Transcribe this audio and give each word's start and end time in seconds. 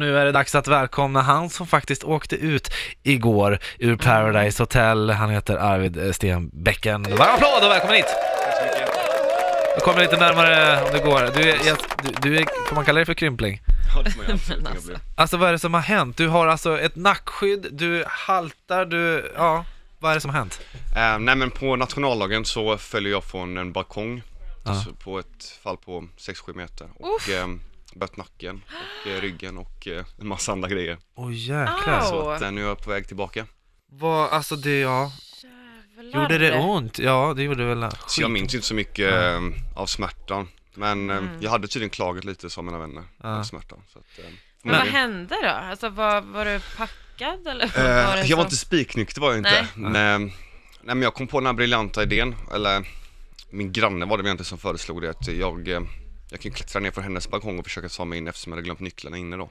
Nu 0.00 0.18
är 0.18 0.24
det 0.24 0.32
dags 0.32 0.54
att 0.54 0.68
välkomna 0.68 1.22
han 1.22 1.50
som 1.50 1.66
faktiskt 1.66 2.04
åkte 2.04 2.36
ut 2.36 2.70
igår 3.02 3.58
ur 3.78 3.96
Paradise 3.96 4.62
Hotel. 4.62 5.10
Han 5.10 5.30
heter 5.30 5.56
Arvid 5.56 6.06
eh, 6.06 6.12
Stenbäcken. 6.12 7.02
Varm 7.02 7.34
applåd 7.34 7.64
och 7.64 7.70
välkommen 7.70 7.96
hit! 7.96 8.06
Jag 9.74 9.82
kommer 9.82 10.00
lite 10.00 10.16
närmare 10.16 10.82
om 10.82 10.88
det 10.92 10.98
går. 10.98 11.20
Du 11.34 11.50
är, 11.50 11.66
jag, 11.66 11.76
du, 12.02 12.30
du 12.30 12.38
är, 12.38 12.68
får 12.68 12.74
man 12.74 12.84
kalla 12.84 12.96
dig 12.96 13.06
för 13.06 13.14
krympling? 13.14 13.60
Ja, 13.96 14.02
det 14.02 14.10
får 14.10 14.22
man 14.22 14.30
inte 14.32 14.70
alltså. 14.70 14.92
Alltså 15.16 15.36
vad 15.36 15.48
är 15.48 15.52
det 15.52 15.58
som 15.58 15.74
har 15.74 15.80
hänt? 15.80 16.16
Du 16.16 16.28
har 16.28 16.46
alltså 16.46 16.80
ett 16.80 16.96
nackskydd, 16.96 17.66
du 17.72 18.04
haltar, 18.06 18.84
du, 18.84 19.32
ja, 19.36 19.64
vad 19.98 20.10
är 20.10 20.14
det 20.14 20.20
som 20.20 20.30
har 20.30 20.38
hänt? 20.38 20.60
Eh, 20.96 21.18
nej 21.18 21.36
men 21.36 21.50
på 21.50 21.76
nationaldagen 21.76 22.44
så 22.44 22.78
följer 22.78 23.12
jag 23.12 23.24
från 23.24 23.56
en 23.56 23.72
balkong 23.72 24.22
Ja. 24.64 24.70
alltså 24.72 24.92
på 24.92 25.18
ett 25.18 25.58
fall 25.62 25.76
på 25.76 26.00
6-7 26.18 26.54
meter 26.56 26.86
och 26.98 27.30
eh, 27.30 27.46
bött 27.94 28.16
nacken 28.16 28.62
och 28.66 28.70
ryggen 29.20 29.58
och 29.58 29.88
eh, 29.88 30.04
en 30.20 30.26
massa 30.28 30.52
andra 30.52 30.68
grejer. 30.68 30.98
Åh 31.16 31.34
jäklar. 31.34 32.00
Au. 32.00 32.06
Så 32.10 32.30
att 32.30 32.42
eh, 32.42 32.50
nu 32.50 32.62
är 32.62 32.66
jag 32.68 32.82
på 32.82 32.90
väg 32.90 33.06
tillbaka. 33.06 33.46
Vad, 33.90 34.30
alltså 34.30 34.56
det, 34.56 34.78
ja, 34.80 35.12
Jävlar. 35.96 36.22
gjorde 36.22 36.38
det 36.38 36.58
ont? 36.58 36.98
Ja, 36.98 37.32
det 37.36 37.42
gjorde 37.42 37.64
väl 37.64 37.86
Så 38.06 38.22
jag 38.22 38.30
minns 38.30 38.54
inte 38.54 38.66
så 38.66 38.74
mycket 38.74 39.12
eh, 39.14 39.40
av 39.74 39.86
smärtan. 39.86 40.48
Men 40.74 41.10
eh, 41.10 41.16
Mm. 41.16 41.30
jag 41.40 41.50
hade 41.50 41.68
tydligen 41.68 41.90
klagat 41.90 42.24
lite 42.24 42.50
sa 42.50 42.62
mina 42.62 42.78
vänner 42.78 43.02
Ja. 43.22 43.38
av 43.38 43.42
smärtan. 43.42 43.78
Så 43.92 43.98
att, 43.98 44.18
eh, 44.18 44.24
Men 44.24 44.32
Men- 44.62 44.72
vad 44.72 44.80
förmodligen. 44.88 45.10
hände 45.10 45.36
då? 45.42 45.48
Alltså 45.48 45.88
var, 45.88 46.20
var 46.20 46.44
du 46.44 46.60
packad 46.76 47.46
eller? 47.46 47.72
vad 47.76 47.86
Eh, 47.86 48.06
var 48.06 48.16
det 48.16 48.22
jag 48.26 48.36
var 48.36 48.44
som- 48.44 48.46
inte 48.46 48.56
spiknykter 48.56 49.20
var 49.20 49.28
jag 49.28 49.38
inte. 49.38 49.66
Nej. 49.76 49.90
Nej. 49.92 50.18
Nej, 50.82 50.94
men 50.94 51.02
jag 51.02 51.14
kom 51.14 51.26
på 51.26 51.40
den 51.40 51.46
här 51.46 51.52
briljanta 51.52 52.02
idén, 52.02 52.34
eller 52.54 52.86
min 53.50 53.72
granne 53.72 54.06
var 54.06 54.18
det 54.18 54.24
egentligen 54.24 54.44
som 54.44 54.58
föreslog 54.58 55.02
det 55.02 55.10
att 55.10 55.28
jag, 55.28 55.68
eh, 55.68 55.80
jag 56.36 56.42
kan 56.42 56.52
klättra 56.52 56.80
ner 56.80 56.90
från 56.90 57.04
hennes 57.04 57.28
balkong 57.30 57.58
och 57.58 57.64
försöka 57.64 57.88
ta 57.88 58.04
mig 58.04 58.18
in 58.18 58.28
eftersom 58.28 58.52
jag 58.52 58.56
hade 58.56 58.64
glömt 58.64 58.80
nycklarna 58.80 59.16
inne 59.16 59.36
då. 59.36 59.50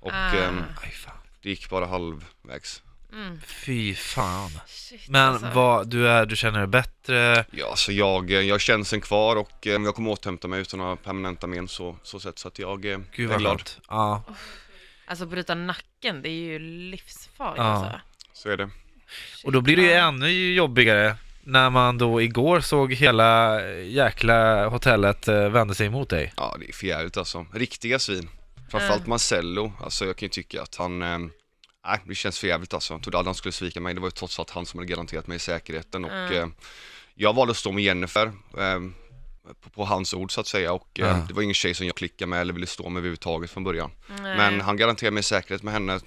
Och 0.00 0.12
Ah. 0.12 0.34
ehm, 0.36 0.62
Aj, 0.82 0.90
fan. 0.90 1.14
det 1.42 1.48
gick 1.50 1.70
bara 1.70 1.86
halvvägs. 1.86 2.82
Mm. 3.12 3.40
Fy 3.46 3.94
fan. 3.94 4.50
Shit, 4.66 5.08
Men 5.08 5.28
alltså. 5.28 5.50
vad, 5.54 5.88
du, 5.88 6.08
är, 6.08 6.26
du 6.26 6.36
känner 6.36 6.58
dig 6.58 6.66
bättre? 6.68 7.44
Ja, 7.50 7.76
så 7.76 7.92
jag, 7.92 8.30
eh, 8.30 8.40
jag 8.40 8.54
har 8.54 8.58
känseln 8.58 9.02
kvar 9.02 9.36
och 9.36 9.66
eh, 9.66 9.72
jag 9.82 9.94
kommer 9.94 10.10
återhämta 10.10 10.48
mig 10.48 10.60
utan 10.60 10.78
några 10.80 10.96
permanenta 10.96 11.46
men 11.46 11.68
så, 11.68 11.96
så 12.02 12.20
sätt 12.20 12.38
så 12.38 12.48
att 12.48 12.58
jag 12.58 12.84
eh, 12.86 12.98
Gud 13.12 13.26
är 13.26 13.32
vad 13.32 13.40
glad. 13.40 13.56
skönt. 13.58 13.80
Ja. 13.88 14.22
Alltså 15.06 15.26
bryta 15.26 15.54
nacken, 15.54 16.22
det 16.22 16.28
är 16.28 16.32
ju 16.32 16.58
livsfarligt 16.58 17.58
Ja. 17.58 17.64
alltså. 17.64 18.00
Så 18.32 18.50
är 18.50 18.56
det. 18.56 18.70
Och 19.44 19.52
då 19.52 19.60
blir 19.60 19.76
det 19.76 19.82
ju 19.82 19.92
ännu 19.92 20.52
jobbigare 20.54 21.16
när 21.42 21.70
man 21.70 21.98
då 21.98 22.22
igår 22.22 22.60
såg 22.60 22.92
hela 22.92 23.60
jäkla 23.80 24.68
hotellet 24.68 25.28
eh, 25.28 25.48
vända 25.48 25.74
sig 25.74 25.86
emot 25.86 26.08
dig. 26.10 26.32
Ja, 26.36 26.56
det 26.60 26.68
är 26.68 26.72
förjävligt 26.72 27.16
alltså. 27.16 27.46
Riktiga 27.52 27.98
svin. 27.98 28.28
Framförallt 28.70 29.00
Mm. 29.00 29.10
Marcello, 29.10 29.72
alltså 29.84 30.04
jag 30.06 30.16
kan 30.16 30.26
ju 30.26 30.30
tycka 30.30 30.62
att 30.62 30.74
han, 30.76 31.02
eh, 31.02 31.18
nej 31.86 31.98
det 32.04 32.14
känns 32.14 32.38
förjävligt 32.38 32.74
alltså. 32.74 32.94
Jag 32.94 33.02
trodde 33.02 33.18
aldrig 33.18 33.28
han 33.28 33.34
skulle 33.34 33.52
svika 33.52 33.80
mig, 33.80 33.94
det 33.94 34.00
var 34.00 34.06
ju 34.08 34.10
trots 34.12 34.38
allt 34.38 34.50
han 34.50 34.66
som 34.66 34.78
hade 34.78 34.90
garanterat 34.90 35.26
mig 35.26 35.38
säkerheten 35.38 36.04
och 36.04 36.10
Mm. 36.10 36.32
eh, 36.42 36.46
jag 37.14 37.32
valde 37.34 37.50
att 37.50 37.56
stå 37.56 37.72
med 37.72 37.84
Jennifer 37.84 38.26
eh, 38.58 38.80
på, 39.62 39.70
på 39.70 39.84
hans 39.84 40.14
ord 40.14 40.32
så 40.32 40.40
att 40.40 40.46
säga 40.46 40.72
och 40.72 41.00
eh, 41.00 41.06
Ja. 41.08 41.24
det 41.28 41.34
var 41.34 41.42
ingen 41.42 41.54
tjej 41.54 41.74
som 41.74 41.86
jag 41.86 41.94
klickade 41.96 42.28
med 42.28 42.40
eller 42.40 42.52
ville 42.52 42.66
stå 42.66 42.88
med 42.88 43.00
överhuvudtaget 43.00 43.50
från 43.50 43.64
början. 43.64 43.90
Nej. 44.08 44.36
Men 44.36 44.60
han 44.60 44.76
garanterade 44.76 45.14
mig 45.14 45.22
säkerhet 45.22 45.62
med 45.62 45.72
henne 45.74 46.00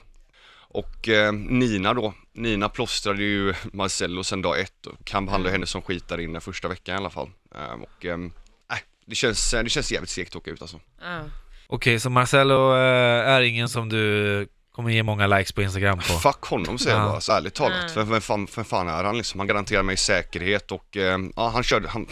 och 0.73 1.09
eh, 1.09 1.31
Nina 1.33 1.93
då, 1.93 2.13
Nina 2.33 2.69
plåstrade 2.69 3.23
ju 3.23 3.53
Marcello 3.73 4.23
sen 4.23 4.41
dag 4.41 4.59
ett 4.59 4.85
och 4.85 5.05
kan 5.05 5.25
behandla 5.25 5.49
Mm. 5.49 5.55
henne 5.59 5.65
som 5.67 5.81
skit 5.81 6.07
där 6.07 6.19
inne 6.19 6.39
första 6.39 6.67
veckan 6.67 6.95
i 6.95 6.97
alla 6.97 7.09
fall. 7.09 7.29
Eh, 7.55 7.73
och 7.81 8.05
eh, 8.05 8.17
nej, 8.17 8.79
det 9.05 9.15
känns, 9.15 9.51
det 9.51 9.69
känns 9.69 9.91
jävligt 9.91 10.09
segt 10.09 10.29
att 10.31 10.35
åka 10.35 10.51
ut 10.51 10.61
alltså. 10.61 10.79
Ja. 11.01 11.19
Okej, 11.67 11.99
så 11.99 12.09
Marcello 12.09 12.73
eh, 12.75 13.29
är 13.29 13.41
ingen 13.41 13.69
som 13.69 13.89
du 13.89 14.47
kommer 14.71 14.89
ge 14.89 15.03
många 15.03 15.27
likes 15.27 15.51
på 15.51 15.61
Instagram 15.61 15.97
på? 15.97 16.03
Fuck 16.03 16.41
honom 16.43 16.77
säger 16.77 16.97
jag 16.97 17.05
Ja. 17.05 17.09
bara, 17.11 17.21
så 17.21 17.31
ärligt 17.33 17.53
talat. 17.53 17.91
För, 17.91 18.05
för, 18.05 18.19
fan, 18.19 18.47
för 18.47 18.63
fan 18.63 18.87
är 18.87 19.03
han 19.03 19.17
liksom? 19.17 19.39
Han 19.39 19.47
garanterar 19.47 19.83
mig 19.83 19.97
säkerhet 19.97 20.71
och 20.71 20.97
eh, 20.97 21.17
ja, 21.35 21.49
han 21.49 21.63
körde, 21.63 21.87
han, 21.89 22.07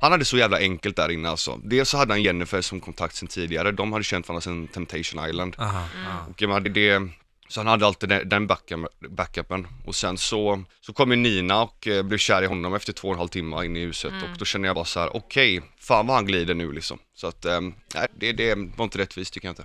han 0.00 0.12
hade 0.12 0.24
så 0.24 0.36
jävla 0.36 0.58
enkelt 0.58 0.96
där 0.96 1.08
inne 1.10 1.28
alltså. 1.28 1.60
Dels 1.64 1.88
så 1.88 1.96
hade 1.96 2.12
han 2.12 2.22
Jennifer 2.22 2.60
som 2.60 2.80
kontakt 2.80 3.14
sen 3.14 3.28
tidigare, 3.28 3.72
de 3.72 3.92
hade 3.92 4.04
känt 4.04 4.28
varandra 4.28 4.40
sen 4.40 4.66
Temptation 4.68 5.28
Island. 5.28 5.56
Aha, 5.58 5.82
Mm. 5.96 6.16
Och 6.30 6.42
jag 6.42 6.48
menar, 6.48 6.60
det, 6.60 7.08
så 7.48 7.60
han 7.60 7.66
hade 7.66 7.86
alltid 7.86 8.08
den, 8.08 8.28
den 8.28 8.46
backup, 8.46 8.80
backupen 9.08 9.66
och 9.84 9.94
sen 9.94 10.18
så, 10.18 10.64
så 10.80 10.92
kom 10.92 11.10
ju 11.10 11.16
Nina 11.16 11.62
och 11.62 11.86
eh, 11.88 12.02
blev 12.02 12.18
kär 12.18 12.42
i 12.42 12.46
honom 12.46 12.74
efter 12.74 12.92
två 12.92 13.08
och 13.08 13.14
en 13.14 13.18
halv 13.18 13.28
timme 13.28 13.64
inne 13.64 13.78
i 13.78 13.84
huset 13.84 14.12
Mm. 14.12 14.24
och 14.32 14.38
då 14.38 14.44
kände 14.44 14.68
jag 14.68 14.74
bara 14.74 14.84
så 14.84 15.00
här: 15.00 15.16
okej, 15.16 15.62
fan 15.78 16.06
vad 16.06 16.16
han 16.16 16.26
glider 16.26 16.54
nu 16.54 16.72
liksom. 16.72 16.98
Så 17.14 17.26
att, 17.26 17.44
eh, 17.44 17.60
nej 17.94 18.06
det, 18.16 18.32
det 18.32 18.54
var 18.54 18.84
inte 18.84 18.98
rättvist 18.98 19.34
tycker 19.34 19.48
jag 19.48 19.52
inte. 19.52 19.64